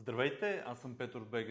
[0.00, 1.48] Здравейте, аз съм Петър от БГ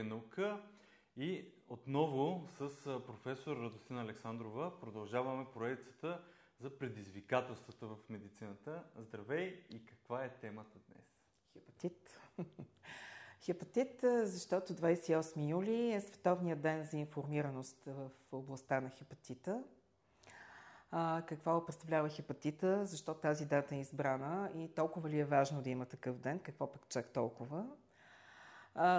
[1.17, 6.21] и отново с професор Радостина Александрова продължаваме поредицата
[6.60, 8.83] за предизвикателствата в медицината.
[8.97, 11.05] Здравей и каква е темата днес?
[11.54, 12.20] Хепатит.
[13.41, 19.64] Хепатит, защото 28 юли е Световният ден за информираност в областта на хепатита.
[20.91, 25.70] А, какво представлява хепатита, защо тази дата е избрана и толкова ли е важно да
[25.70, 27.68] има такъв ден, какво пък чак толкова.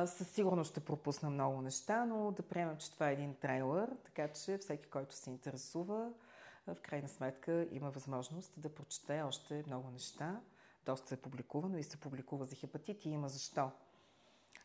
[0.07, 4.29] Със сигурност ще пропусна много неща, но да приемем, че това е един трейлър, така
[4.29, 6.13] че всеки, който се интересува,
[6.67, 10.41] в крайна сметка има възможност да прочете още много неща.
[10.87, 13.71] Доста е публикувано и се публикува за хепатит и има защо.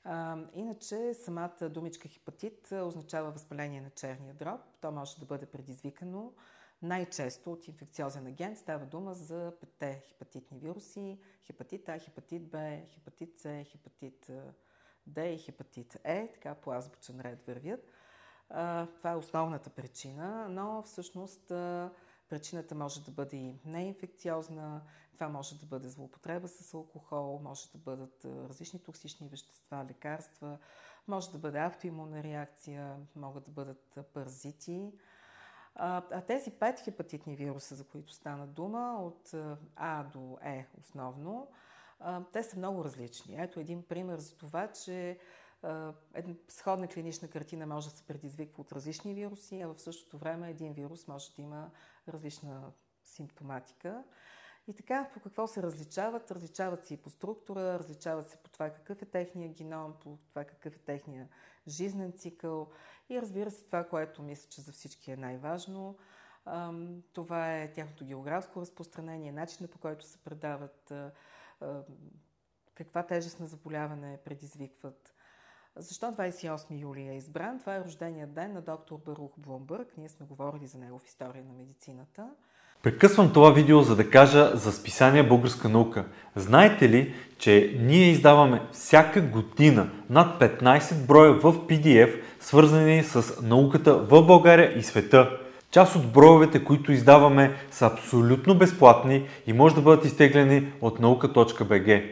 [0.04, 4.62] А, иначе самата думичка хепатит означава възпаление на черния дроб.
[4.82, 6.34] То може да бъде предизвикано
[6.82, 8.58] най-често от инфекциозен агент.
[8.58, 11.20] Става дума за петте хепатитни вируси.
[11.44, 14.32] Хепатит А, хепатит Б, хепатит С, хепатит
[15.08, 16.32] Д и хепатит Е.
[16.34, 17.88] Така по азбучен ред вървят.
[18.98, 21.52] Това е основната причина, но всъщност
[22.30, 24.82] причината може да бъде и неинфекциозна,
[25.14, 30.58] това може да бъде злоупотреба с алкохол, може да бъдат различни токсични вещества, лекарства,
[31.08, 34.94] може да бъде автоимунна реакция, могат да бъдат паразити.
[35.76, 39.34] А, тези пет хепатитни вируса, за които стана дума, от
[39.76, 41.48] А до Е основно,
[42.32, 43.36] те са много различни.
[43.42, 45.20] Ето един пример за това, че
[46.14, 50.50] една сходна клинична картина може да се предизвиква от различни вируси, а в същото време
[50.50, 51.72] един вирус може да има
[52.08, 52.72] различна
[53.04, 54.04] симптоматика.
[54.68, 56.32] И така, по какво се различават?
[56.32, 60.44] Различават се и по структура, различават се по това какъв е техния геном, по това
[60.44, 61.30] какъв е техния
[61.68, 62.70] жизнен цикъл
[63.10, 65.98] и разбира се това, което мисля, че за всички е най-важно.
[67.14, 70.94] Това е тяхното географско разпространение, начинът по който се предават,
[72.76, 75.14] каква тежест на заболяване предизвикват.
[75.76, 77.60] Защо 28 юли е избран?
[77.60, 79.88] Това е рожденият ден на доктор Барух Блумбърг.
[79.98, 82.30] Ние сме говорили за него в история на медицината.
[82.84, 86.06] Прекъсвам това видео, за да кажа за списание Българска наука.
[86.36, 93.98] Знаете ли, че ние издаваме всяка година над 15 броя в PDF, свързани с науката
[93.98, 95.43] в България и света.
[95.74, 102.04] Част от броевете, които издаваме, са абсолютно безплатни и може да бъдат изтеглени от наука.bg.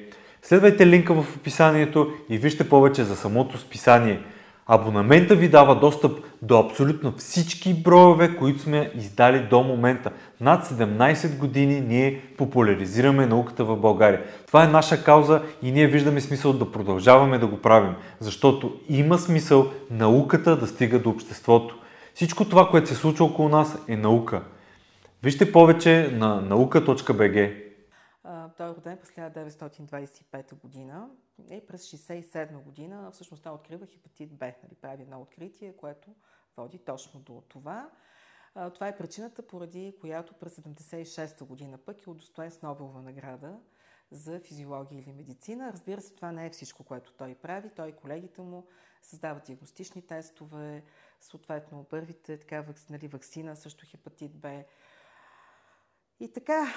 [0.41, 4.19] Следвайте линка в описанието и вижте повече за самото списание.
[4.67, 10.11] Абонамента ви дава достъп до абсолютно всички броеве, които сме издали до момента.
[10.41, 14.21] Над 17 години ние популяризираме науката в България.
[14.47, 19.17] Това е наша кауза и ние виждаме смисъл да продължаваме да го правим, защото има
[19.17, 21.75] смисъл науката да стига до обществото.
[22.13, 24.45] Всичко това, което се случва около нас е наука.
[25.23, 27.71] Вижте повече на nauka.bg.
[28.57, 31.09] Той е роден през 1925 година
[31.51, 34.45] и през 1967 година всъщност той открива хепатит Б.
[34.45, 36.09] Нали, прави едно откритие, което
[36.57, 37.89] води точно до това.
[38.73, 43.59] Това е причината, поради която през 1976 година пък е удостоен с Нобелова награда
[44.11, 45.71] за физиология или медицина.
[45.73, 47.69] Разбира се, това не е всичко, което той прави.
[47.75, 48.67] Той и колегите му
[49.01, 50.83] създават диагностични тестове,
[51.21, 54.63] съответно първите така, нали, вакцина, също хепатит Б,
[56.19, 56.73] и така,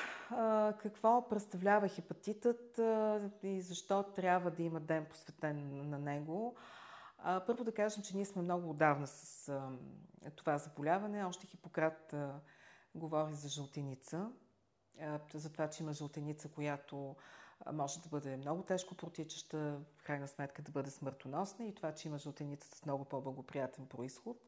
[0.79, 2.81] какво представлява хепатитът
[3.43, 6.57] и защо трябва да има ден посветен на него?
[7.47, 9.53] Първо да кажем, че ние сме много отдавна с
[10.37, 11.25] това заболяване.
[11.25, 12.15] Още Хипократ
[12.95, 14.31] говори за жълтеница,
[15.35, 17.17] за това, че има жълтеница, която
[17.73, 22.09] може да бъде много тежко протичаща, в крайна сметка да бъде смъртоносна и това, че
[22.09, 24.37] има жълтеница с много по-благоприятен происход–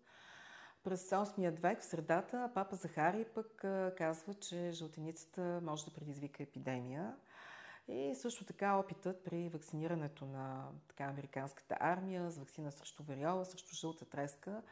[0.86, 3.64] през 8 век, в средата, папа Захари пък
[3.96, 7.16] казва, че жълтеницата може да предизвика епидемия.
[7.88, 13.74] И също така опитът при вакцинирането на така, американската армия с вакцина срещу вариола, срещу
[13.74, 14.62] жълта треска,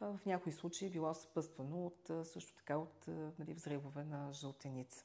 [0.00, 3.06] в някои случаи било съпъствано от, също така от
[3.38, 5.04] нали, взривове на жълтеница.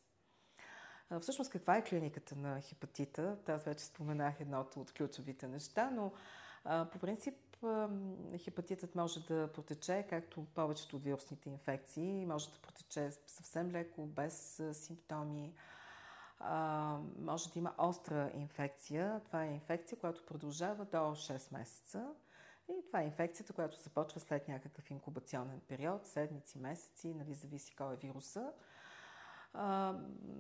[1.22, 3.38] Всъщност каква е клиниката на хепатита?
[3.48, 6.12] Аз вече споменах едното от ключовите неща, но
[6.92, 7.36] по принцип
[8.38, 14.62] хепатитът може да протече, както повечето от вирусните инфекции, може да протече съвсем леко, без
[14.74, 15.54] симптоми.
[17.20, 19.22] може да има остра инфекция.
[19.26, 22.14] Това е инфекция, която продължава до 6 месеца.
[22.70, 27.94] И това е инфекцията, която започва след някакъв инкубационен период, седмици, месеци, нали, зависи кой
[27.94, 28.54] е вируса.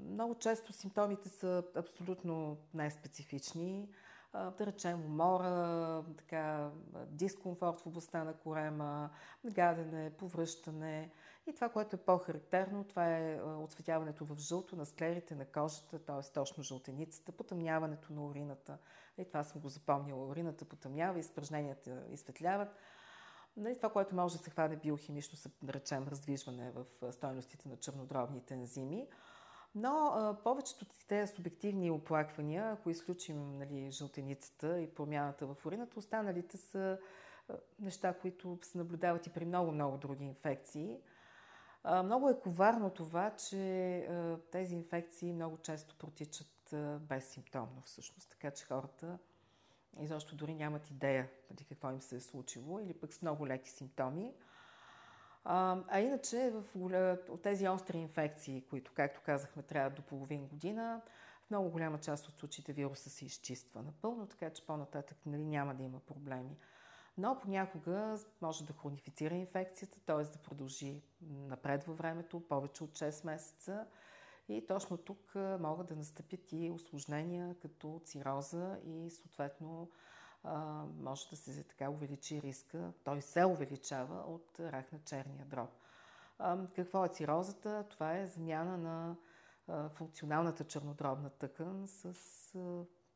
[0.09, 3.89] Много често симптомите са абсолютно най-специфични
[4.33, 6.71] да речем умора, така,
[7.07, 9.09] дискомфорт в областта на корема,
[9.45, 11.11] гадене, повръщане.
[11.47, 16.33] И това, което е по-характерно, това е отсветяването в жълто на склерите на кожата, т.е.
[16.33, 18.77] точно жълтеницата, потъмняването на урината.
[19.17, 20.27] И това съм го запомнила.
[20.27, 22.75] Урината потъмнява, изпражненията изсветляват.
[23.57, 27.77] Нали, това, което може да се хване биохимично, са, да речем, раздвижване в стойностите на
[27.77, 29.07] чернодробните ензими.
[29.75, 35.99] Но а, повечето от тези субективни оплаквания, ако изключим нали, жълтеницата и промяната в урината,
[35.99, 36.99] останалите са
[37.49, 40.99] а, неща, които се наблюдават и при много-много други инфекции.
[41.83, 48.29] А, много е коварно това, че а, тези инфекции много често протичат а, безсимптомно всъщност,
[48.29, 49.17] така че хората
[50.03, 53.69] изобщо дори нямат идея нали, какво им се е случило или пък с много леки
[53.69, 54.33] симптоми.
[55.43, 56.63] А, а иначе в,
[57.29, 61.01] от тези остри инфекции, които, както казахме, трябва до половин година,
[61.47, 65.75] в много голяма част от случаите вируса се изчиства напълно, така че по-нататък нали, няма
[65.75, 66.57] да има проблеми.
[67.17, 70.23] Но понякога може да хронифицира инфекцията, т.е.
[70.23, 73.87] да продължи напред във времето, повече от 6 месеца.
[74.49, 79.89] И точно тук могат да настъпят и осложнения като цироза и съответно
[80.99, 85.69] може да се така увеличи риска, той се увеличава от рак на черния дроб.
[86.75, 87.85] Какво е цирозата?
[87.89, 89.15] Това е замяна на
[89.89, 92.13] функционалната чернодробна тъкан с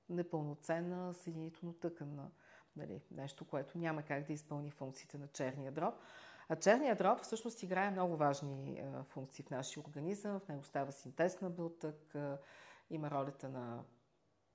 [0.09, 2.31] непълноценна съединително тъкан.
[2.75, 5.95] Нали, нещо, което няма как да изпълни функциите на черния дроб.
[6.51, 10.39] А черният дроб всъщност играе много важни функции в нашия организъм.
[10.39, 12.15] В него става синтез на белтък,
[12.89, 13.83] има ролята на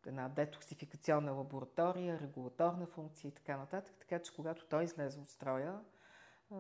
[0.06, 3.94] една детоксификационна лаборатория, регулаторна функция и така нататък.
[3.98, 5.80] Така че когато той излезе от строя,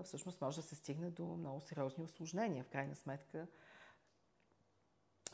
[0.04, 2.64] всъщност може да се стигне до много сериозни осложнения.
[2.64, 3.46] В крайна сметка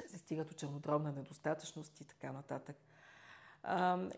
[0.06, 2.76] се стига до чернодробна недостатъчност и така нататък.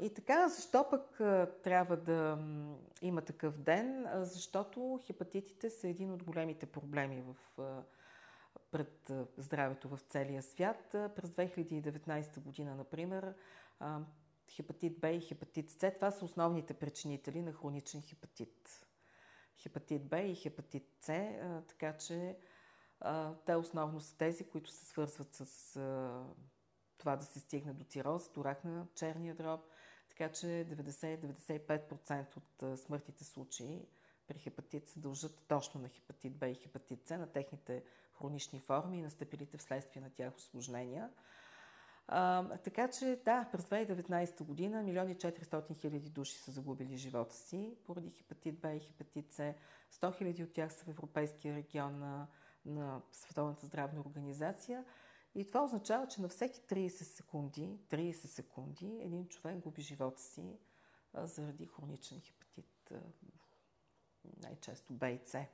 [0.01, 1.17] И така, защо пък
[1.63, 2.39] трябва да
[3.03, 4.07] има такъв ден?
[4.15, 7.37] Защото хепатитите са един от големите проблеми в,
[8.71, 10.89] пред здравето в целия свят.
[10.91, 13.35] През 2019 година, например,
[14.49, 18.87] хепатит Б и хепатит С, това са основните причинители на хроничен хепатит.
[19.57, 21.33] Хепатит Б и хепатит С,
[21.69, 22.37] така че
[23.47, 25.79] те основно са тези, които се свързват с
[27.05, 29.61] това да се стигне до цироз, до рак на черния дроб.
[30.09, 33.87] Така че 90-95% от смъртните случаи
[34.27, 37.85] при хепатит се дължат точно на хепатит Б и хепатит С, на техните
[38.19, 41.11] хронични форми и настъпилите вследствие на тях осложнения.
[42.07, 47.77] А, така че, да, през 2019 година милиони 400 хиляди души са загубили живота си
[47.87, 49.55] поради хепатит Б и хепатит С.
[49.93, 52.27] 100 хиляди от тях са в Европейския регион на,
[52.67, 54.85] на Световната здравна организация.
[55.35, 60.59] И това означава, че на всеки 30 секунди, 30 секунди, един човек губи живота си
[61.13, 63.01] а, заради хроничен хепатит, а,
[64.43, 65.47] най-често Б и С.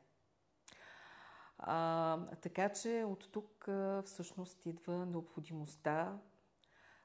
[2.40, 6.18] Така че от тук а, всъщност идва необходимостта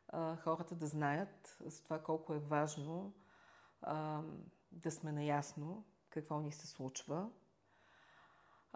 [0.08, 3.14] а, хората да знаят за това колко е важно
[3.82, 4.22] а,
[4.72, 7.30] да сме наясно какво ни се случва,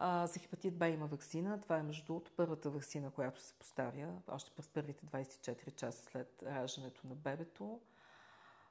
[0.01, 1.61] а, за хепатит Б има вакцина.
[1.61, 6.43] Това е между другото първата вакцина, която се поставя още през първите 24 часа след
[6.43, 7.81] раждането на бебето.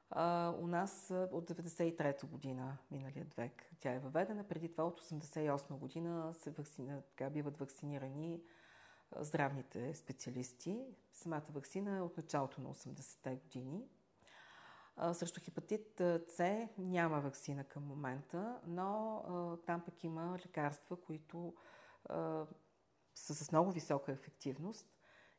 [0.09, 4.43] А, у нас от 93-та година, миналият век, тя е въведена.
[4.43, 8.41] Преди това от 88 година се вакцина, така, биват вакцинирани
[9.15, 10.81] здравните специалисти.
[11.13, 13.83] Самата вакцина е от началото на 80-те години.
[15.13, 19.23] Срещу хепатит С няма вакцина към момента, но
[19.65, 21.53] там пък има лекарства, които
[23.15, 24.95] са с много висока ефективност.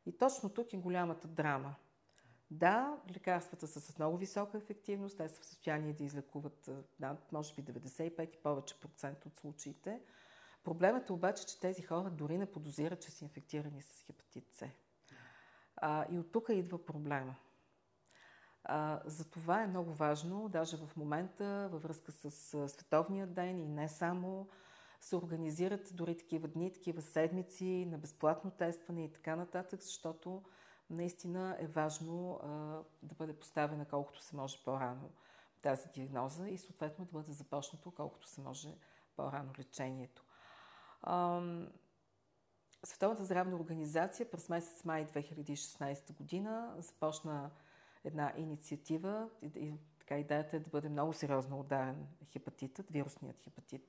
[0.07, 1.75] И точно тук е голямата драма.
[2.51, 7.55] Да, лекарствата са с много висока ефективност, те са в състояние да излекуват над, може
[7.55, 10.03] би, 95 и повече процент от случаите.
[10.65, 14.67] Проблемът е обаче, че тези хора дори не подозират, че са инфектирани с хепатит С.
[15.77, 17.37] А, и от тук идва проблема.
[18.65, 22.31] А, за това е много важно, даже в момента, във връзка с
[22.69, 24.49] Световния ден и не само,
[25.01, 30.43] се организират дори такива дни, такива седмици на безплатно тестване и така нататък, защото
[30.91, 32.49] наистина е важно а,
[33.03, 35.11] да бъде поставена колкото се може по-рано
[35.63, 38.77] тази диагноза и съответно да бъде започнато колкото се може
[39.17, 40.25] по-рано лечението.
[42.85, 47.51] Световната здравна организация през месец май 2016 година започна
[48.05, 49.29] една инициатива.
[49.43, 53.83] И, и, така идеята е да бъде много сериозно ударен хепатитът, вирусният хепатит.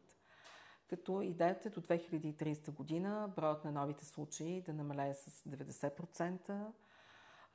[0.87, 6.67] Като идеята е до 2030 година броят на новите случаи да намалее с 90%,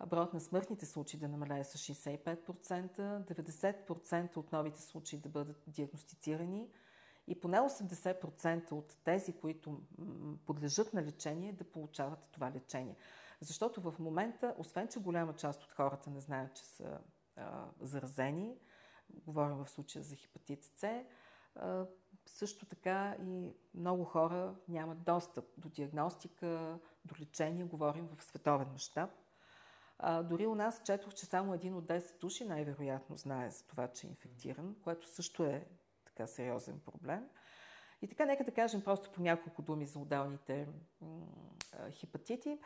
[0.07, 6.69] броят на смъртните случаи да намалее с 65%, 90% от новите случаи да бъдат диагностицирани
[7.27, 9.81] и поне 80% от тези, които
[10.47, 12.97] подлежат на лечение, да получават това лечение.
[13.41, 16.99] Защото в момента, освен че голяма част от хората не знаят, че са
[17.37, 18.59] а, заразени,
[19.11, 21.05] говорим в случая за хепатит С,
[21.55, 21.87] а,
[22.27, 29.11] също така и много хора нямат достъп до диагностика, до лечение, говорим в световен мащаб.
[30.25, 34.07] дори у нас четох, че само един от 10 души най-вероятно знае за това, че
[34.07, 35.67] е инфектиран, което също е
[36.05, 37.29] така сериозен проблем.
[38.03, 40.69] И така, нека да кажем просто по няколко думи за отделните
[41.91, 42.59] хепатити.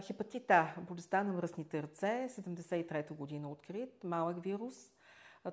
[0.00, 4.74] Хепатит А, болестта на мръсните ръце, 73-та година открит, малък вирус.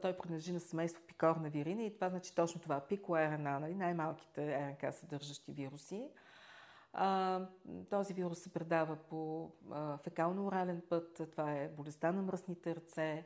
[0.01, 3.75] Той принадлежи на семейство пикорна вирина и това значи точно това, пико-РНА, нали?
[3.75, 6.09] най-малките РНК съдържащи вируси.
[7.89, 9.51] Този вирус се предава по
[10.03, 11.21] фекално-орален път.
[11.31, 13.25] Това е болестта на мръсните ръце.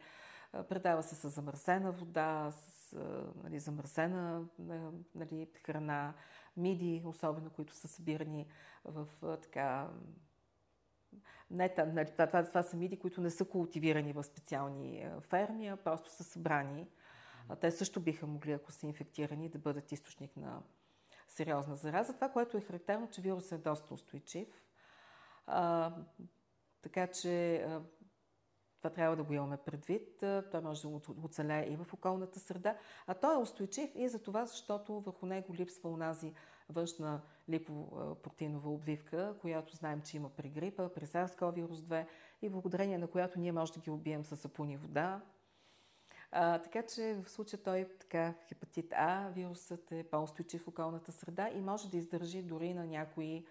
[0.70, 2.83] Предава се с замърсена вода, с
[3.44, 4.46] нали, замърсена
[5.16, 6.14] нали, храна,
[6.58, 8.48] миди, особено, които са събирани
[8.86, 9.08] в
[9.42, 9.90] така
[11.52, 15.78] не, нали, това, това, това са миди, които не са култивирани в специални ферми, а
[15.78, 16.88] просто са събрани.
[17.62, 20.62] Те също биха могли, ако са инфектирани, да бъдат източник на
[21.28, 22.14] сериозна зараза.
[22.14, 24.48] Това, което е характерно, че вирусът е доста устойчив.
[25.48, 25.94] А,
[26.82, 27.66] така че
[28.84, 30.18] това трябва да го имаме предвид.
[30.52, 32.78] Той може да оцелее и в околната среда.
[33.08, 36.34] А той е устойчив и за това, защото върху него липсва унази
[36.70, 42.06] външна липопротеинова обвивка, която знаем, че има при грипа, при SARS-CoV-2
[42.42, 45.22] и благодарение на която ние може да ги убием с сапун и вода.
[46.32, 51.50] А, така че в случая той така, хепатит А, вирусът е по-устойчив в околната среда
[51.50, 53.46] и може да издържи дори на някои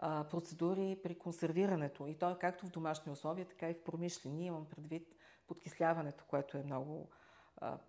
[0.00, 2.06] процедури при консервирането.
[2.06, 4.46] И то е както в домашни условия, така и в промишлени.
[4.46, 5.14] Имам предвид
[5.46, 7.10] подкисляването, което е много,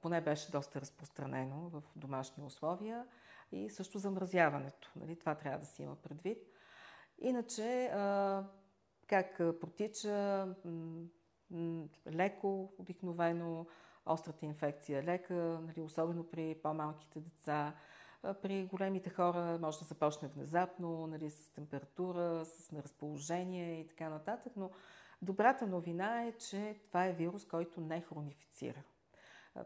[0.01, 3.05] поне беше доста разпространено в домашни условия
[3.51, 4.91] и също замразяването.
[4.95, 5.19] Нали?
[5.19, 6.37] Това трябва да си има предвид.
[7.19, 8.43] Иначе, а,
[9.07, 10.47] как протича
[12.07, 13.67] леко, обикновено,
[14.05, 17.75] острата инфекция лека, нали, особено при по-малките деца.
[18.21, 24.53] При големите хора може да започне внезапно, нали, с температура, с неразположение и така нататък,
[24.57, 24.71] но
[25.21, 28.83] добрата новина е, че това е вирус, който не хронифицира.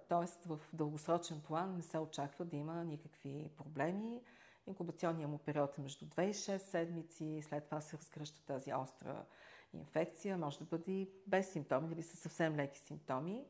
[0.09, 4.21] Тоест в дългосрочен план не се очаква да има никакви проблеми.
[4.67, 9.25] Инкубационният му период е между 2 и 6 седмици, след това се разгръща тази остра
[9.73, 13.45] инфекция, може да бъде без симптоми или със съвсем леки симптоми.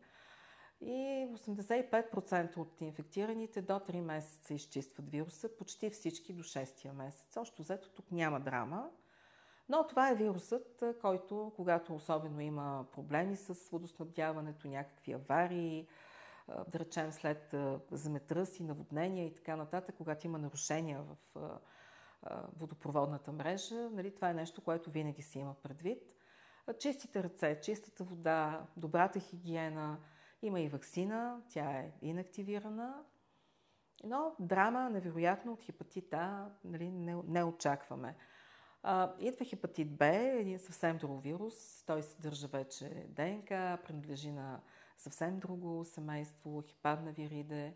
[0.82, 7.38] И 85% от инфектираните до 3 месеца изчистват вируса, почти всички до 6 месец.
[7.38, 8.90] Още взето тук няма драма.
[9.70, 15.88] Но това е вирусът, който, когато особено има проблеми с водоснабдяването, някакви аварии,
[16.68, 17.56] да речем след
[17.92, 21.18] земетръси, наводнения и така нататък, когато има нарушения в
[22.58, 26.04] водопроводната мрежа, нали, това е нещо, което винаги се има предвид.
[26.80, 30.00] Чистите ръце, чистата вода, добрата хигиена,
[30.46, 33.04] има и вакцина, тя е инактивирана,
[34.04, 38.16] но драма, невероятно, от хепатит А нали, не, не очакваме.
[38.84, 41.84] А, идва хепатит Б, един съвсем друг вирус.
[41.86, 44.62] Той съдържа вече ДНК, принадлежи на
[44.98, 47.76] съвсем друго семейство, хепадна вириде.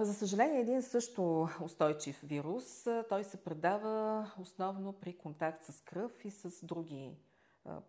[0.00, 2.86] За съжаление, един също устойчив вирус.
[3.08, 7.16] Той се предава основно при контакт с кръв и с други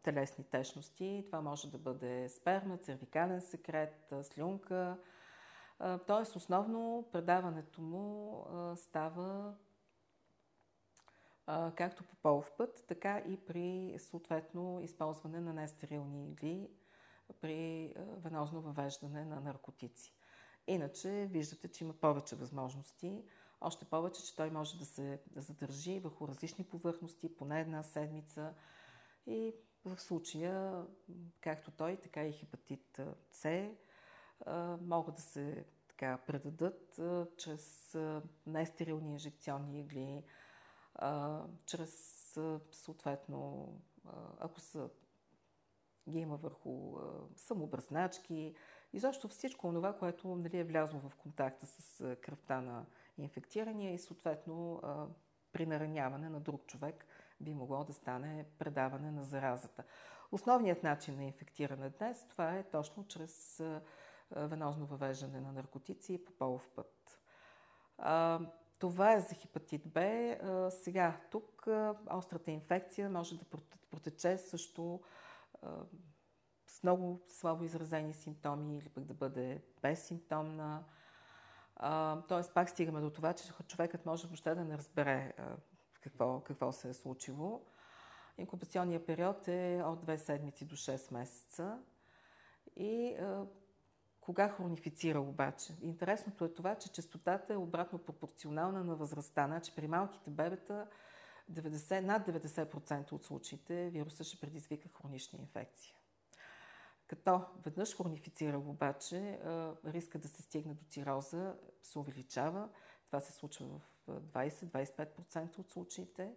[0.03, 1.23] телесни течности.
[1.25, 4.97] Това може да бъде сперма, цервикален секрет, слюнка.
[6.07, 9.53] Тоест, основно предаването му става
[11.75, 16.69] както по полов път, така и при съответно използване на нестерилни игли
[17.41, 20.13] при венозно въвеждане на наркотици.
[20.67, 23.23] Иначе виждате, че има повече възможности.
[23.61, 28.53] Още повече, че той може да се задържи върху различни повърхности поне една седмица.
[29.27, 30.85] И в случая,
[31.41, 32.99] както той, така и хепатит
[33.31, 33.69] С,
[34.81, 36.99] могат да се така, предадат
[37.37, 37.97] чрез
[38.47, 40.23] нестерилни инжекционни игли,
[41.65, 41.93] чрез
[42.71, 43.73] съответно,
[44.39, 44.89] ако са
[46.09, 46.97] ги има върху
[47.35, 48.55] самобръзначки
[48.93, 52.85] и защо всичко това, което нали, е влязло в контакта с кръвта на
[53.17, 54.81] инфектирания и съответно
[55.51, 57.05] при нараняване на друг човек
[57.41, 59.83] би могло да стане предаване на заразата.
[60.31, 63.63] Основният начин на инфектиране днес това е точно чрез
[64.35, 67.21] венозно въвеждане на наркотици по полов път.
[68.79, 70.01] Това е за хепатит Б.
[70.69, 71.67] Сега, тук
[72.11, 73.45] острата инфекция може да
[73.91, 75.01] протече също
[76.67, 80.83] с много слабо изразени симптоми или пък да бъде безсимптомна.
[82.27, 85.33] Тоест, пак стигаме до това, че човекът може въобще да не разбере
[86.01, 87.61] какво, какво се е случило.
[88.37, 91.79] Инкубационният период е от 2 седмици до 6 месеца.
[92.75, 93.45] И а,
[94.21, 95.73] кога хронифицира обаче?
[95.81, 99.47] Интересното е това, че частотата е обратно пропорционална на възрастта.
[99.47, 100.87] Значи при малките бебета
[101.51, 105.95] 90, над 90% от случаите вируса ще предизвика хронична инфекция.
[107.07, 109.39] Като веднъж хронифицира обаче,
[109.85, 112.69] риска да се стигне до цироза се увеличава.
[113.07, 116.33] Това се случва в 20-25% от случаите.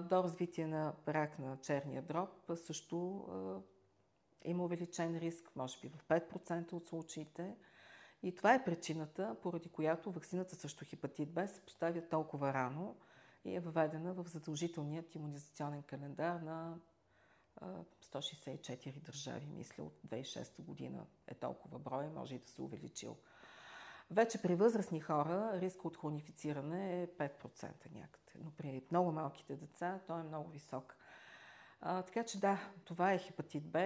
[0.00, 3.26] До развитие на рак на черния дроб също
[4.44, 7.56] има увеличен риск, може би в 5% от случаите.
[8.22, 12.96] И това е причината, поради която вакцината срещу хепатит Б се поставя толкова рано
[13.44, 16.78] и е въведена в задължителният иммунизационен календар на
[18.04, 23.16] 164 държави, мисля, от 2006 година е толкова брой, може и да се увеличил.
[24.10, 30.00] Вече при възрастни хора риска от хронифициране е 5% някъде, но при много малките деца
[30.06, 30.96] той е много висок.
[31.80, 33.78] А, така че да, това е хепатит Б.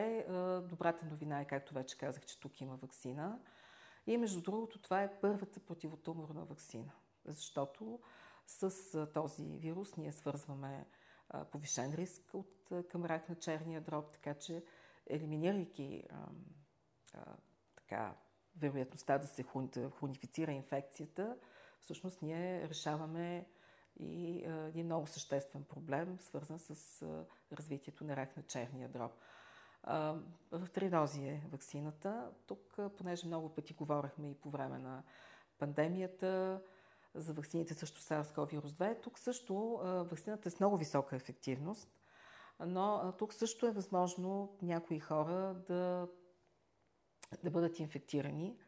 [0.69, 3.39] Добрата новина е, както вече казах, че тук има вакцина.
[4.07, 6.93] И между другото, това е първата противотуморна вакцина,
[7.25, 8.01] защото
[8.47, 10.87] с този вирус ние свързваме
[11.51, 14.65] повишен риск от, към рак на черния дроб, така че
[15.07, 16.17] елиминирайки а,
[17.15, 17.37] а,
[17.77, 18.15] така,
[18.57, 19.45] вероятността да се
[19.91, 21.37] хунифицира инфекцията,
[21.81, 23.47] всъщност ние решаваме
[23.97, 27.03] и един много съществен проблем, свързан с
[27.53, 29.13] развитието на рак на черния дроб.
[30.53, 32.31] В три дози е вакцината.
[32.47, 35.03] Тук, понеже много пъти говорихме и по време на
[35.59, 36.63] пандемията,
[37.15, 39.03] за вакцините също SARS-CoV-2.
[39.03, 39.81] Тук също
[40.11, 41.89] вакцината е с много висока ефективност,
[42.61, 46.09] но тук също е възможно някои хора да,
[47.45, 48.59] да бъдат инфектирани.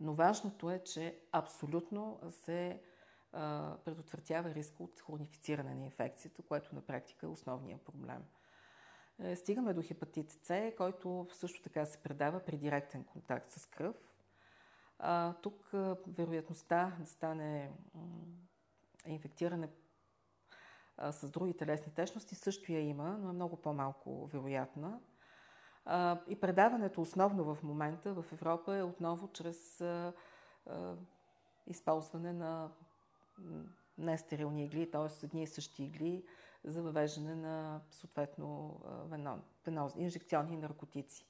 [0.00, 2.82] Но важното е, че абсолютно се
[3.84, 8.24] предотвратява риска от хронифициране на инфекцията, което на практика е основният проблем.
[9.18, 13.96] Е, стигаме до хепатит С, който също така се предава при директен контакт с кръв.
[14.98, 17.72] А, тук а, вероятността да стане
[19.06, 19.68] инфектиране
[20.96, 25.00] а, с други телесни течности също я има, но е много по-малко вероятна.
[26.28, 29.84] И предаването основно в момента в Европа е отново чрез
[31.66, 32.70] използване на
[33.98, 35.26] нестерилни игли, т.е.
[35.26, 36.24] едни и същи игли
[36.64, 38.80] за въвеждане на съответно
[39.64, 41.26] венозни, инжекционни наркотици.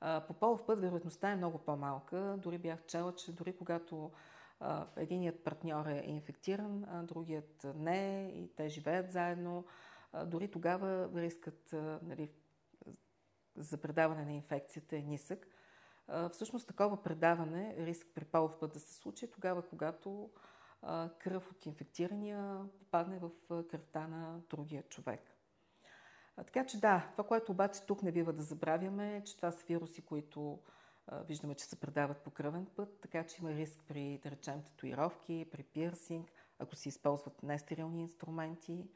[0.00, 2.36] По полов път вероятността е много по-малка.
[2.38, 4.10] Дори бях чела, че дори когато
[4.96, 9.64] единият партньор е инфектиран, а другият не и те живеят заедно,
[10.26, 12.30] дори тогава рискът нали,
[13.56, 15.46] за предаване на инфекцията е нисък.
[16.32, 20.30] Всъщност такова предаване, риск при полов път да се случи, тогава когато
[21.18, 25.20] кръв от инфектирания попадне в кръвта на другия човек.
[26.36, 29.66] Така че да, това, което обаче тук не бива да забравяме е, че това са
[29.66, 30.58] вируси, които
[31.12, 35.46] виждаме, че се предават по кръвен път, така че има риск при, да речем, татуировки,
[35.52, 38.86] при пирсинг, ако се използват нестерилни инструменти.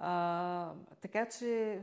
[0.00, 1.80] А, така, че,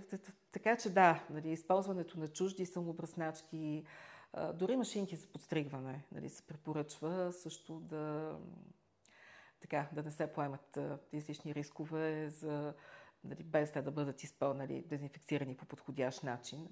[0.52, 3.86] така че да, нали, използването на чужди самообръсначки,
[4.34, 8.36] а, дори машинки за подстригване нали, се препоръчва също да,
[9.60, 10.80] така, да не се поемат
[11.12, 12.74] излишни рискове за
[13.24, 16.68] нали, без те да бъдат изпълнени, дезинфекцирани по подходящ начин.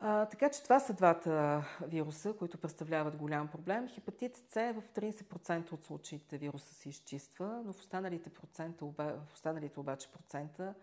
[0.00, 3.88] А, така че това са двата вируса, които представляват голям проблем.
[3.88, 9.80] Хепатит С в 30% от случаите вируса се изчиства, но в останалите, процента, в останалите
[9.80, 10.74] обаче процента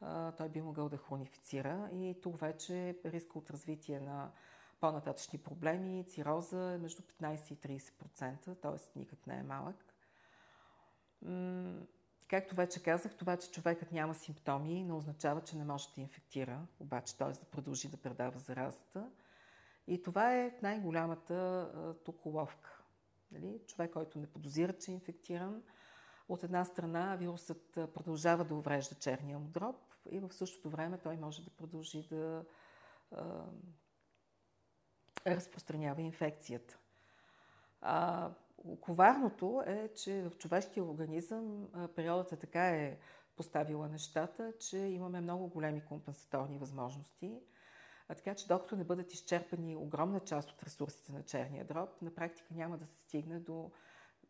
[0.00, 4.30] а, той би могъл да хронифицира и тук вече риска от развитие на
[4.80, 8.98] по-нататъчни проблеми, цироза е между 15 и 30%, т.е.
[8.98, 9.84] никак не е малък.
[12.32, 16.66] Както вече казах, това, че човекът няма симптоми, не означава, че не може да инфектира,
[16.80, 17.28] обаче т.е.
[17.28, 19.10] да продължи да предава заразата.
[19.86, 21.70] И това е най-голямата
[22.04, 22.82] тук уловка.
[23.32, 23.60] Нали?
[23.66, 25.62] Човек, който не подозира, че е инфектиран,
[26.28, 29.76] от една страна вирусът продължава да уврежда черния му дроб
[30.10, 32.44] и в същото време той може да продължи да
[33.10, 33.44] а,
[35.26, 36.78] разпространява инфекцията.
[37.80, 38.30] А,
[38.80, 42.98] Коварното е, че в човешкия организъм природата така е
[43.36, 47.40] поставила нещата, че имаме много големи компенсаторни възможности.
[48.08, 52.14] А така че докато не бъдат изчерпани огромна част от ресурсите на черния дроб, на
[52.14, 53.70] практика няма да се стигне до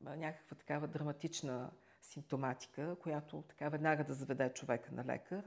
[0.00, 5.44] някаква такава драматична симптоматика, която така веднага да заведе човека на лекар.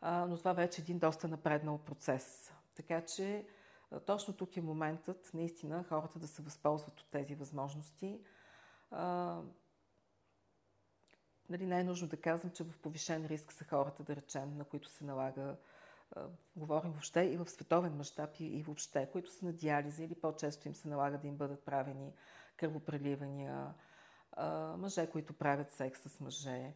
[0.00, 2.52] А, но това вече е един доста напреднал процес.
[2.76, 3.46] Така че
[4.06, 8.20] точно тук е моментът наистина хората да се възползват от тези възможности.
[8.90, 9.40] А,
[11.48, 14.64] нали, не е нужно да казвам, че в повишен риск са хората, да речем, на
[14.64, 15.56] които се налага
[16.56, 20.74] говорим въобще и в световен мащаб и, въобще, които са на диализа или по-често им
[20.74, 22.12] се налага да им бъдат правени
[22.56, 23.74] кръвопреливания,
[24.76, 26.74] мъже, които правят секс с мъже.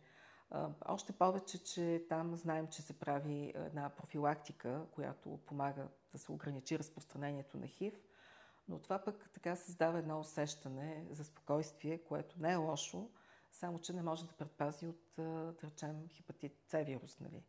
[0.87, 6.79] Още повече, че там знаем, че се прави една профилактика, която помага да се ограничи
[6.79, 7.95] разпространението на ХИВ,
[8.69, 13.11] но това пък така създава едно усещане за спокойствие, което не е лошо,
[13.53, 17.21] само че не може да предпази от, да речем, хепатит С вирус.
[17.21, 17.43] Нали?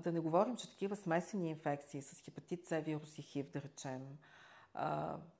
[0.00, 4.18] Да не говорим, че такива смесени инфекции с хепатит С вирус и ХИВ, да речем,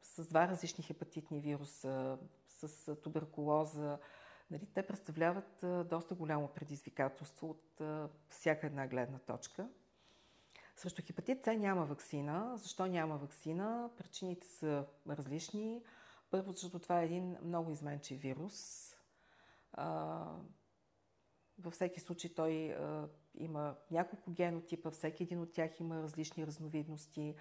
[0.02, 2.18] с два различни хепатитни вируса,
[2.48, 3.98] с туберкулоза,
[4.50, 9.68] нали, те представляват а, доста голямо предизвикателство от а, всяка една гледна точка.
[10.76, 12.52] Срещу хепатит С няма вакцина.
[12.56, 13.90] Защо няма вакцина?
[13.98, 15.82] Причините са различни.
[16.30, 18.92] Първо, защото това е един много изменчив вирус.
[19.72, 20.24] А,
[21.58, 27.34] във всеки случай той а, има няколко генотипа, всеки един от тях има различни разновидности.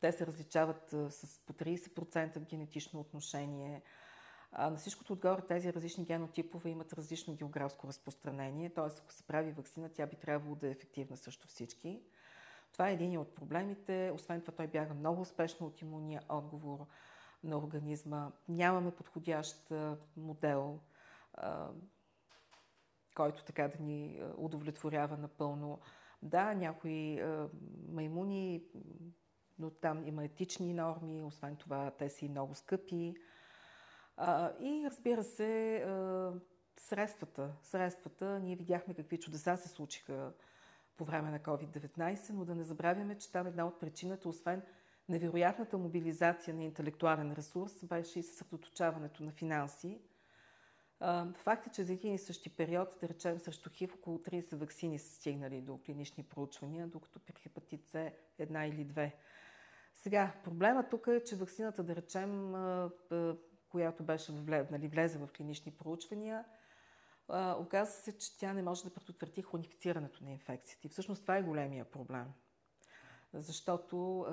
[0.00, 3.82] Те се различават а, с по 30% в генетично отношение.
[3.84, 4.11] А,
[4.58, 8.84] на всичкото отгоре тези различни генотипове имат различно географско разпространение, т.е.
[8.84, 12.02] ако се прави вакцина, тя би трябвало да е ефективна също всички.
[12.72, 14.12] Това е един от проблемите.
[14.14, 16.86] Освен това, той бяга много успешно от имунния отговор
[17.44, 18.30] на организма.
[18.48, 19.72] Нямаме подходящ
[20.16, 20.80] модел
[23.14, 25.78] който така да ни удовлетворява напълно.
[26.22, 27.22] Да, някои
[27.88, 28.64] маймуни,
[29.58, 33.14] но там има етични норми, освен това те са и много скъпи.
[34.60, 35.82] И разбира се, е,
[36.80, 37.52] средствата.
[37.62, 40.32] Средствата, ние видяхме какви чудеса се случиха
[40.96, 44.62] по време на COVID-19, но да не забравяме, че там една от причината, освен
[45.08, 50.00] невероятната мобилизация на интелектуален ресурс, беше и съсредоточаването на финанси–
[51.34, 54.98] Факт е, че за един и същи период, да речем срещу ХИВ, около 30 вакцини
[54.98, 59.16] са стигнали до клинични проучвания, докато при хепатит С една или две.
[59.94, 62.52] Сега, проблема тук е, че вакцината, да речем,
[63.72, 64.32] която беше
[64.70, 66.44] нали, влезе в клинични проучвания,
[67.58, 70.86] оказва се, че тя не може да предотврати хронифицирането на инфекцията.
[70.86, 72.26] И всъщност това е големия проблем.
[73.32, 74.26] Защото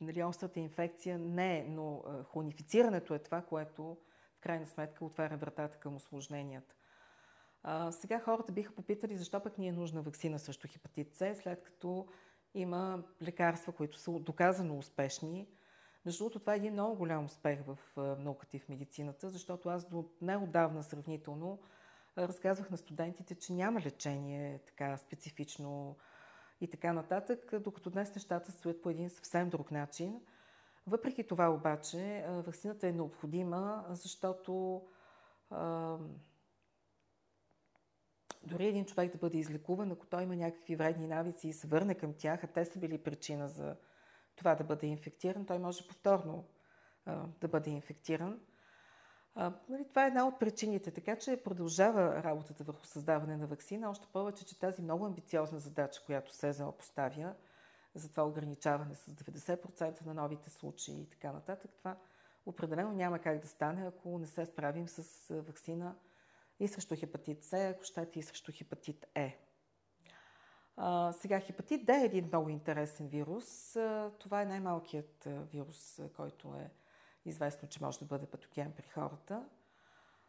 [0.00, 2.02] нали, острата инфекция не е, но
[2.32, 3.96] хронифицирането е това, което
[4.36, 6.74] в крайна сметка отваря вратата към осложненията.
[7.90, 12.08] Сега хората биха попитали защо пък ни е нужна вакцина срещу хепатит С, след като
[12.54, 15.48] има лекарства, които са доказано успешни.
[16.08, 17.78] Между другото, това е един много голям успех в
[18.18, 21.58] науката и в медицината, защото аз до неодавна сравнително
[22.18, 25.96] разказвах на студентите, че няма лечение така специфично
[26.60, 30.20] и така нататък, докато днес нещата стоят по един съвсем друг начин–
[30.88, 34.82] въпреки това обаче, вакцината е необходима, защото
[38.42, 41.94] дори един човек да бъде излекуван, ако той има някакви вредни навици и се върне
[41.94, 43.76] към тях, а те са били причина за
[44.38, 46.44] това да бъде инфектиран, той може повторно
[47.06, 48.40] а, да бъде инфектиран.
[49.34, 53.90] А, нали, това е една от причините, така че продължава работата върху създаване на вакцина,
[53.90, 57.34] още повече, че тази много амбициозна задача, която СЕЗА поставя,
[57.94, 61.70] за това ограничаване с 90% на новите случаи и така нататък.
[61.78, 61.96] Това
[62.46, 65.96] определено няма как да стане, ако не се справим с вакцина
[66.60, 69.47] и срещу хепатит С, ако щете и срещу хепатит Е.
[71.12, 73.76] Сега, хепатит Д е един много интересен вирус.
[74.18, 76.70] Това е най-малкият вирус, който е
[77.24, 79.48] известно, че може да бъде патоген при хората.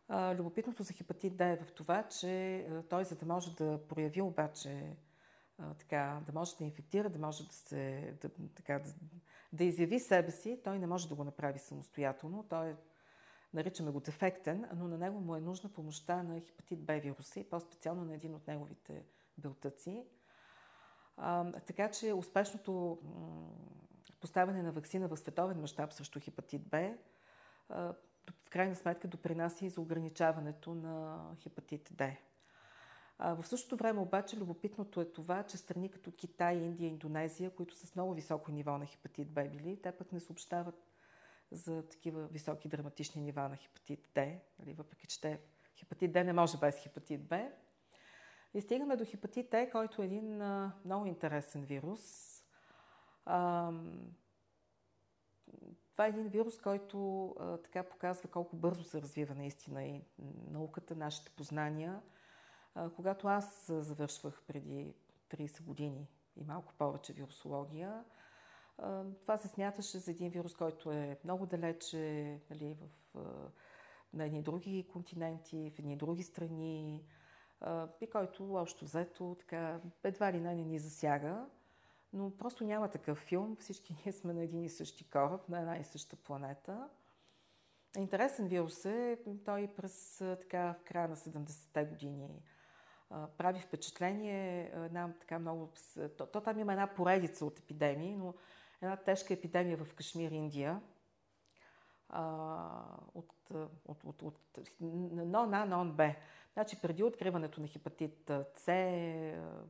[0.10, 4.98] Любопитното за хепатит Д е в това, че той, за да може да прояви обаче
[5.80, 8.94] така, да може да инфектира, да може да се, да, така, да,
[9.54, 12.46] да изяви себе си, той не може да го направи самостоятелно.
[12.50, 12.76] Той е,
[13.54, 17.50] наричаме го дефектен, но на него му е нужна помощта на хепатит Б вируса и
[17.50, 19.06] по-специално на един от неговите
[19.38, 20.06] белтъци.
[21.66, 23.00] Така че успешното
[24.20, 26.94] поставяне на вакцина в световен мащаб срещу хепатит Б
[27.70, 32.18] в крайна сметка допринася и за ограничаването на хепатит Д.
[33.20, 37.88] В същото време обаче любопитното е това, че страни като Китай, Индия, Индонезия, които са
[37.88, 40.88] с много високо ниво на хепатит Б били, те пък не съобщават
[41.52, 45.40] за такива високи драматични нива на хепатит Д, нали, въпреки че те,
[45.76, 47.50] хепатит Д не може без хепатит Б.
[48.54, 52.36] И стигаме до хепатит Е, който е един а, много интересен вирус.
[53.26, 53.72] А,
[55.92, 60.02] Това е един вирус, който а, така показва колко бързо се развива наистина и
[60.52, 62.02] науката, нашите познания.
[62.76, 64.94] А, когато аз завършвах преди
[65.30, 68.04] 30 години и малко повече вирусология,
[68.78, 73.52] а, това се смяташе за един вирус, който е много далече нали, в, а,
[74.14, 77.04] на едни други континенти, в едни други страни
[78.02, 81.46] и който общо взето така едва ли не ни засяга
[82.14, 83.56] но просто няма такъв филм.
[83.60, 86.90] Всички ние сме на един и същи кораб, на една и съща планета.
[87.98, 92.42] Интересен вирус е, той през така в края на 70-те години
[93.38, 95.70] прави впечатление една така много...
[96.18, 98.34] То, то там има една поредица от епидемии, но
[98.82, 100.82] една тежка епидемия в Кашмир, Индия.
[103.14, 103.34] от,
[103.86, 106.16] от, от, от, но на нон Б.
[106.60, 108.66] Значи преди откриването на хепатит С,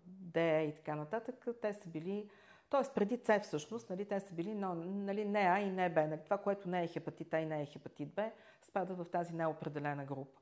[0.05, 2.29] Д и така нататък, те са били,
[2.69, 2.93] т.е.
[2.95, 6.07] преди С всъщност, нали, те са били но, нали, не А и не Б.
[6.07, 9.33] Нали, това, което не е хепатит А и не е хепатит Б, спада в тази
[9.33, 10.41] неопределена група.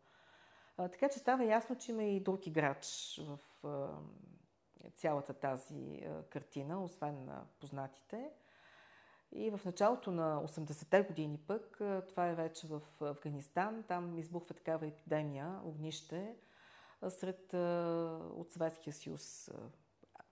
[0.78, 3.88] А, така че става ясно, че има и друг играч в а,
[4.96, 8.30] цялата тази а, картина, освен на познатите.
[9.32, 14.88] И в началото на 80-те години пък, това е вече в Афганистан, там избухва такава
[14.88, 16.36] епидемия, огнище,
[17.10, 17.54] сред
[18.34, 19.52] от Съветския съюз,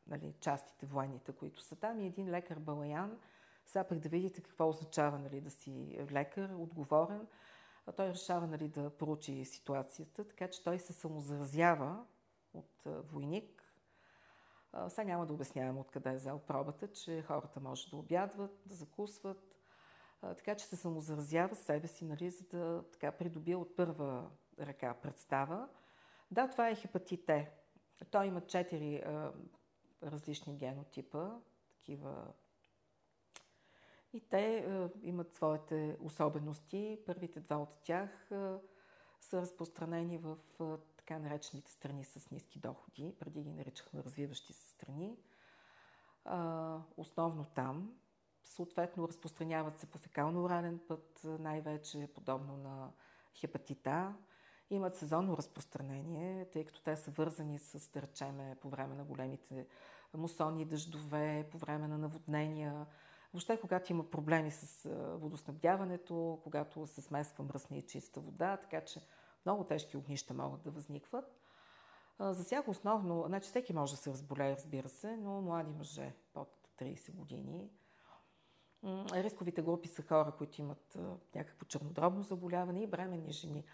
[0.07, 1.99] нали, частите, военните, които са там.
[1.99, 3.19] И един лекар Балаян,
[3.65, 7.27] сега пък да видите какво означава нали, да си лекар, отговорен,
[7.95, 12.05] той решава нали, да проучи ситуацията, така че той се самозаразява
[12.53, 13.54] от войник,
[14.89, 19.55] сега няма да обяснявам откъде е взел пробата, че хората може да обядват, да закусват,
[20.21, 25.69] така че се самозаразява себе си, нали, за да така, придобие от първа ръка представа.
[26.31, 27.51] Да, това е хепатит Е.
[28.11, 29.03] Той има четири
[30.03, 31.29] различни генотипа,
[31.69, 32.27] такива.
[34.13, 34.67] И те
[35.01, 36.99] имат своите особености.
[37.05, 38.29] Първите два от тях
[39.19, 40.37] са разпространени в
[41.05, 43.15] така наречените страни с ниски доходи.
[43.19, 45.17] Преди ги наричахме развиващи се страни.
[46.25, 47.93] А, основно там.
[48.43, 52.91] Съответно, разпространяват се по фекално-орален път, най-вече подобно на
[53.35, 54.15] хепатита.
[54.69, 59.67] Имат сезонно разпространение, тъй като те са вързани с, да речеме, по време на големите
[60.13, 62.85] мусонни дъждове, по време на наводнения.
[63.33, 69.01] Въобще, когато има проблеми с водоснабдяването, когато се смесва мръсна и чиста вода, така че
[69.45, 71.25] много тежки огнища могат да възникват.
[72.19, 76.69] За всяко основно, значи всеки може да се разболее, разбира се, но млади мъже под
[76.79, 77.69] 30 години.
[79.13, 80.97] Рисковите групи са хора, които имат
[81.35, 83.65] някакво чернодробно заболяване и бременни жени.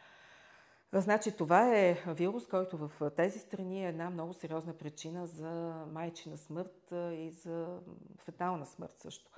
[0.94, 6.38] Значи това е вирус, който в тези страни е една много сериозна причина за майчина
[6.38, 7.80] смърт и за
[8.18, 9.32] фетална смърт също.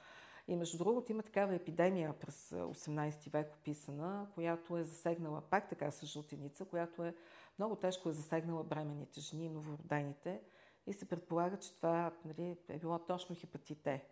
[0.48, 5.92] И между другото има такава епидемия през 18 век описана, която е засегнала пак така
[5.92, 7.16] с жълтеница, която е
[7.60, 10.42] много тежко е засегнала бременните жени и новородените.
[10.88, 14.06] И се предполага, че това нали, е било точно хепатите.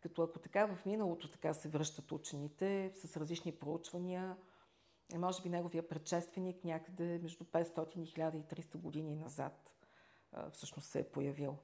[0.00, 4.36] Като ако така в миналото така се връщат учените с различни проучвания,
[5.16, 9.72] може би неговия предшественик някъде между 500 и 1300 години назад
[10.52, 11.56] всъщност се е появил.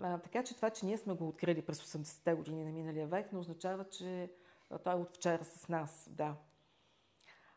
[0.00, 3.32] А, така че това, че ние сме го открили през 80-те години на миналия век,
[3.32, 4.30] не означава, че
[4.84, 6.08] той е от вчера с нас.
[6.10, 6.36] Да.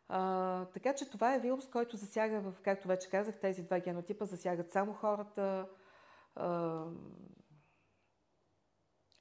[0.08, 4.26] А, така че това е вирус, който засяга, в, както вече казах, тези два генотипа
[4.26, 5.70] засягат само хората.
[6.36, 6.86] А,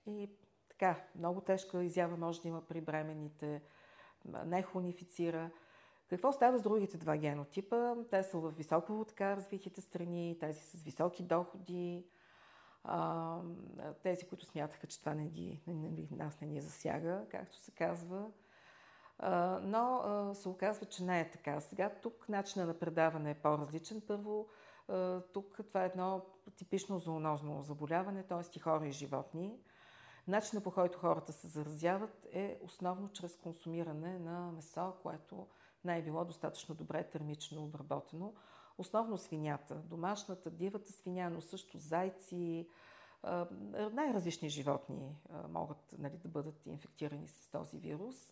[0.06, 0.30] и
[0.68, 3.62] така, много тежка изява може да има при бременните,
[4.44, 5.50] не хронифицира.
[6.08, 7.94] Какво става с другите два генотипа?
[8.10, 12.06] Те са в високо така развитите страни, тези с високи доходи,
[12.84, 13.38] а,
[14.02, 17.70] тези, които смятаха, че това не ги, не, не, нас не ни засяга, както се
[17.70, 18.30] казва.
[19.18, 21.60] А, но а, се оказва, че не е така.
[21.60, 24.02] Сега тук начинът на предаване е по-различен.
[24.06, 24.48] Първо,
[24.88, 26.24] а, тук това е едно
[26.56, 28.56] типично зоонозно заболяване, т.е.
[28.56, 29.58] и хора и животни.
[30.28, 35.46] Начинът по който хората се заразяват е основно чрез консумиране на месо, което
[35.84, 38.34] не е било достатъчно добре термично обработено
[38.78, 42.68] основно свинята, домашната, дивата свиня, но също зайци,
[43.92, 45.16] най-различни животни
[45.48, 48.28] могат нали, да бъдат инфектирани с този вирус.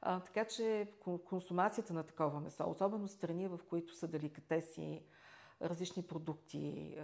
[0.00, 0.92] Така че
[1.24, 5.02] консумацията на такова месо, особено страни, в които са деликатеси,
[5.62, 6.96] различни продукти,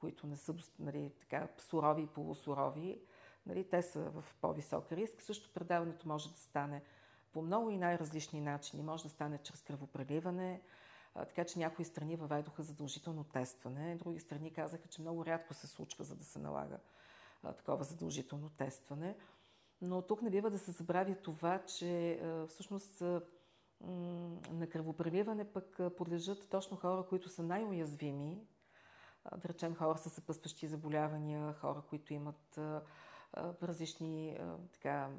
[0.00, 3.02] които не са нали, така, сурови и полусурови,
[3.46, 5.22] нали, те са в по-висок риск.
[5.22, 6.82] Също предаването може да стане
[7.32, 8.82] по много и най-различни начини.
[8.82, 10.62] Може да стане чрез кръвопреливане,
[11.14, 16.04] така че някои страни въведоха задължително тестване, други страни казаха, че много рядко се случва,
[16.04, 16.78] за да се налага
[17.42, 19.16] такова задължително тестване.
[19.80, 23.02] Но тук не бива да се забравя това, че всъщност
[24.50, 28.46] на кръвопреливане пък подлежат точно хора, които са най-уязвими.
[29.36, 32.58] Да речем хора с съпъстващи заболявания, хора, които имат
[33.36, 34.38] различни
[34.72, 35.10] така,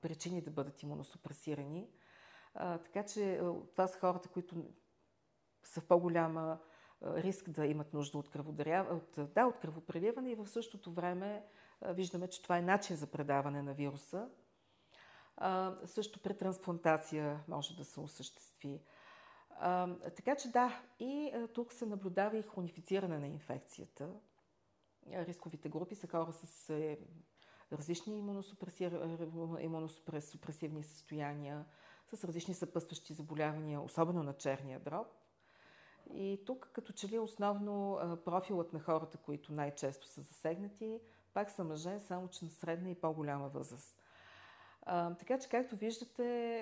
[0.00, 1.88] причини да бъдат имуносупресирани.
[2.58, 3.40] Така че
[3.72, 4.54] това са хората, които
[5.62, 6.58] са в по-голяма
[7.02, 11.44] риск да имат нужда от, от, да, от кръвопреливане и в същото време
[11.82, 14.28] виждаме, че това е начин за предаване на вируса.
[15.36, 18.82] А, също при трансплантация може да се осъществи.
[19.50, 24.10] А, така че да, и а, тук се наблюдава и хронифициране на инфекцията.
[25.12, 26.98] Рисковите групи са хора с е,
[27.72, 28.18] различни
[29.60, 31.64] имуносупресивни състояния,
[32.16, 35.06] с различни съпъстващи заболявания, особено на черния дроб.
[36.14, 41.00] И тук като че ли основно профилът на хората, които най-често са засегнати,
[41.34, 43.96] пак са мъже, само че на средна и по-голяма възраст.
[45.18, 46.58] Така че, както виждате,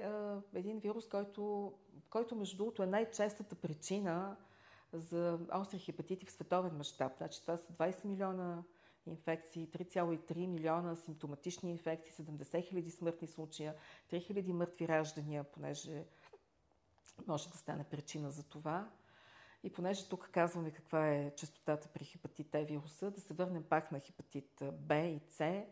[0.55, 1.73] един вирус, който,
[2.11, 4.37] който между другото е най-честата причина
[4.93, 7.13] за остри хепатити в световен мащаб.
[7.17, 8.63] Значи това са 20 милиона
[9.07, 13.75] инфекции, 3,3 милиона симптоматични инфекции, 70 хиляди смъртни случая,
[14.11, 16.05] 3 хиляди мъртви раждания, понеже
[17.27, 18.91] може да стане причина за това.
[19.63, 23.93] И понеже тук казваме каква е частотата при хепатит Е вируса, да се върнем пак
[23.93, 25.65] на хепатит Б и С.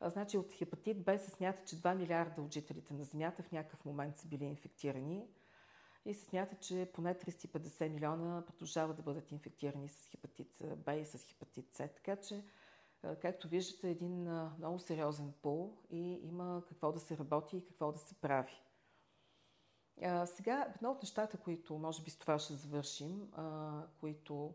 [0.00, 3.84] Значи от хепатит Б се смята, че 2 милиарда от жителите на Земята в някакъв
[3.84, 5.26] момент са били инфектирани
[6.04, 11.04] и се смята, че поне 350 милиона продължават да бъдат инфектирани с хепатит Б и
[11.04, 11.78] с хепатит С.
[11.78, 12.44] Така че,
[13.22, 14.22] както виждате, един
[14.58, 18.62] много сериозен пул и има какво да се работи и какво да се прави.
[20.26, 23.32] Сега, едно от нещата, които може би с това ще завършим,
[24.00, 24.54] които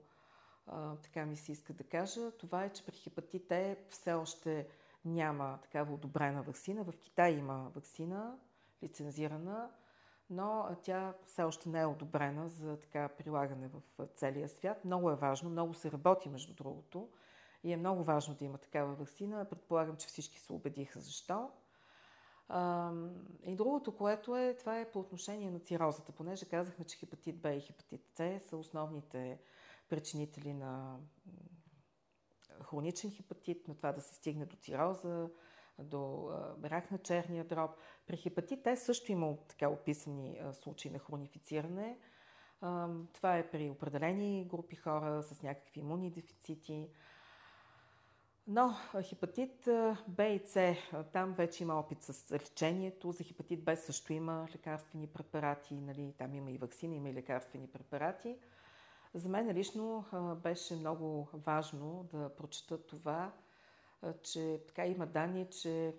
[1.03, 4.67] така ми се иска да кажа, това е, че при хепатит Е все още
[5.05, 6.83] няма такава одобрена вакцина.
[6.83, 8.39] В Китай има вакцина,
[8.83, 9.71] лицензирана,
[10.29, 14.85] но тя все още не е одобрена за така прилагане в целия свят.
[14.85, 17.09] Много е важно, много се работи между другото
[17.63, 19.47] и е много важно да има такава вакцина.
[19.49, 21.49] Предполагам, че всички се убедиха защо.
[23.43, 27.53] И другото, което е, това е по отношение на цирозата, понеже казахме, че хепатит Б
[27.53, 29.39] и хепатит С са основните
[29.89, 30.97] причинители на
[32.63, 35.29] хроничен хепатит, на това да се стигне до цироза,
[35.83, 36.31] до
[36.63, 37.71] рак на черния дроб.
[38.07, 41.97] При хепатит Е също има така описани случаи на хронифициране.
[43.13, 46.89] Това е при определени групи хора с някакви имунни дефицити.
[48.47, 49.69] Но хепатит
[50.07, 50.75] Б и С,
[51.13, 53.11] там вече има опит с лечението.
[53.11, 57.67] За хепатит Б също има лекарствени препарати, нали, там има и вакцина, има и лекарствени
[57.67, 58.37] препарати.
[59.13, 60.05] За мен лично
[60.43, 63.31] беше много важно да прочета това,
[64.23, 65.95] че така има данни, че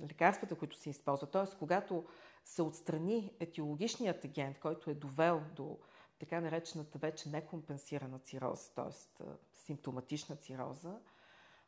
[0.00, 1.56] лекарствата, които се използват, т.е.
[1.58, 2.04] когато
[2.44, 5.78] се отстрани етиологичният агент, който е довел до
[6.18, 9.24] така наречената вече некомпенсирана цироза, т.е.
[9.54, 10.98] симптоматична цироза,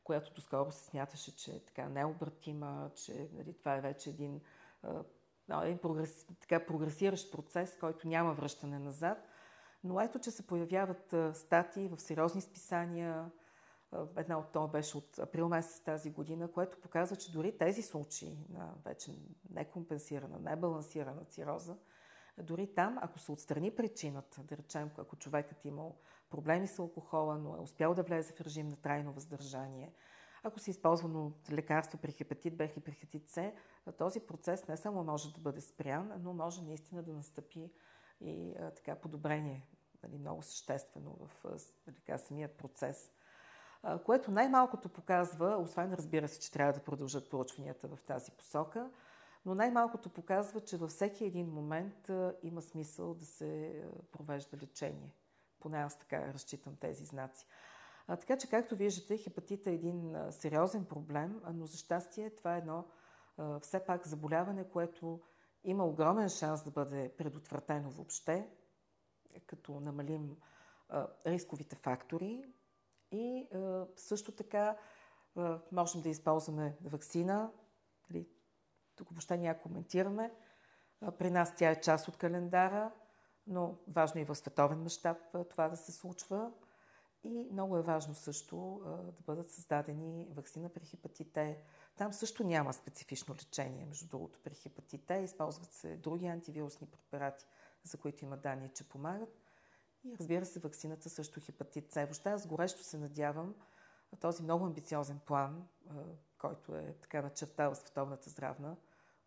[0.04, 4.40] която доскоро се смяташе, че е така необратима, че нали, това е вече един,
[5.62, 9.28] един прогрес, така, прогресиращ процес, който няма връщане назад.
[9.84, 13.30] Но ето, че се появяват статии в сериозни списания.
[14.16, 18.38] Една от това беше от април месец тази година, което показва, че дори тези случаи
[18.48, 19.18] на вече
[19.50, 21.76] некомпенсирана, небалансирана цироза,
[22.38, 25.96] дори там, ако се отстрани причината, да речем, ако човекът е имал
[26.30, 29.92] проблеми с алкохола, но е успял да влезе в режим на трайно въздържание,
[30.42, 33.52] ако се използвано лекарство при хепатит Б и при хепатит С,
[33.98, 37.72] този процес не само може да бъде спрян, но може наистина да настъпи
[38.20, 39.66] и а, така подобрение,
[40.02, 41.44] нали, много съществено в
[41.86, 43.10] нали, така, самият процес.
[44.04, 48.90] Което най-малкото показва, освен разбира се, че трябва да продължат проучванията в тази посока,
[49.44, 52.10] но най-малкото показва, че във всеки един момент
[52.42, 55.12] има смисъл да се провежда лечение.
[55.60, 57.46] Поне аз така разчитам тези знаци.
[58.06, 62.58] А, така че, както виждате, хепатита е един сериозен проблем, но за щастие това е
[62.58, 62.84] едно
[63.60, 65.20] все пак заболяване, което
[65.64, 68.48] има огромен шанс да бъде предотвратено въобще,
[69.46, 70.36] като намалим
[71.26, 72.44] рисковите фактори
[73.12, 74.76] и а, също така
[75.36, 77.52] а, можем да използваме вакцина.
[78.10, 78.28] Нали,
[78.96, 80.32] тук въобще няма коментираме.
[81.00, 82.92] А, при нас тя е част от календара,
[83.46, 85.18] но важно и в световен мащаб
[85.50, 86.52] това да се случва.
[87.24, 91.64] И много е важно също а, да бъдат създадени вакцина при хепатит Е.
[91.96, 95.22] Там също няма специфично лечение, между другото, при хепатит Е.
[95.22, 97.46] Използват се други антивирусни препарати,
[97.82, 99.41] за които има данни, че помагат.
[100.04, 101.94] И разбира се, вакцината също хепатит С.
[101.94, 103.54] Въобще аз горещо се надявам
[104.20, 105.68] този много амбициозен план,
[106.38, 108.76] който е така начертал Световната здравна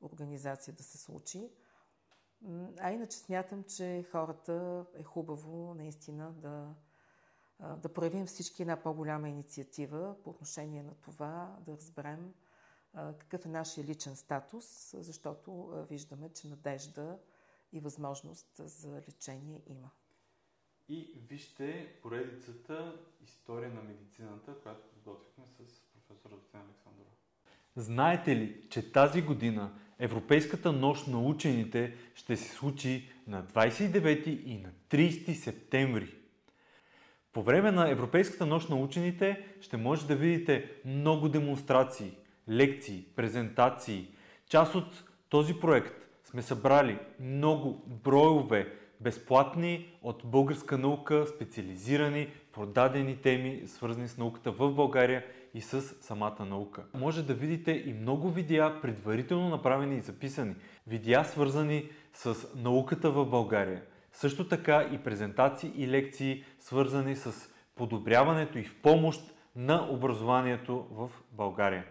[0.02, 1.50] организация да се случи.
[2.80, 6.76] А иначе смятам, че хората е хубаво наистина да,
[7.78, 12.34] да проявим всички една по-голяма инициатива по отношение на това да разберем
[12.94, 17.20] какъв е нашия личен статус, защото виждаме, че надежда
[17.72, 19.92] и възможност за лечение има.
[20.90, 27.10] И вижте поредицата История на медицината, която подготвихме с професор Рустин Александрова.
[27.76, 34.58] Знаете ли, че тази година Европейската нощ на учените ще се случи на 29 и
[34.58, 36.16] на 30 септември?
[37.34, 42.12] По време на Европейската нощ на учените ще може да видите много демонстрации,
[42.50, 44.08] лекции, презентации.
[44.48, 53.62] Част от този проект сме събрали много броеве безплатни от българска наука, специализирани, продадени теми,
[53.66, 56.84] свързани с науката в България и с самата наука.
[56.94, 60.56] Може да видите и много видеа, предварително направени и записани.
[60.88, 63.82] Видеа свързани с науката в България.
[64.14, 69.22] Също така и презентации и лекции, свързани с подобряването и в помощ
[69.56, 71.86] на образованието в България.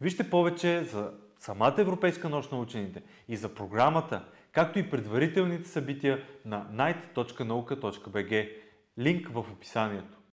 [0.00, 6.24] Вижте повече за самата Европейска нощ на учените и за програмата, както и предварителните събития
[6.44, 8.50] на night.nauka.bg.
[8.98, 10.19] Линк в описанието.